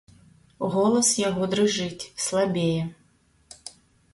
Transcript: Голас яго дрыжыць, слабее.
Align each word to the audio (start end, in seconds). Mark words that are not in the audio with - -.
Голас 0.75 1.09
яго 1.29 1.43
дрыжыць, 1.51 2.09
слабее. 2.25 2.81